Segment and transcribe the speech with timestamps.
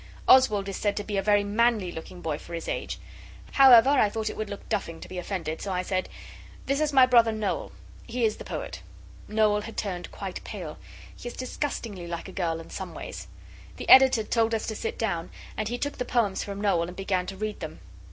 [0.27, 2.97] Oswald is said to be a very manly looking boy for his age.
[3.51, 6.09] However, I thought it would look duffing to be offended, so I said
[6.65, 7.71] 'This is my brother Noel.
[8.07, 8.81] He is the poet.'
[9.27, 10.79] Noel had turned quite pale.
[11.15, 13.27] He is disgustingly like a girl in some ways.
[13.77, 16.95] The Editor told us to sit down, and he took the poems from Noel, and
[16.95, 17.79] began to read them.